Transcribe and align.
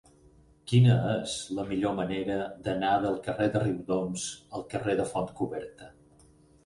Quina 0.69 0.95
és 1.09 1.33
la 1.57 1.65
millor 1.67 1.93
manera 1.99 2.37
d'anar 2.69 2.95
del 3.03 3.19
carrer 3.29 3.49
de 3.57 3.61
Riudoms 3.67 4.25
al 4.61 4.65
carrer 4.73 4.97
de 5.03 5.07
Fontcoberta? 5.15 5.97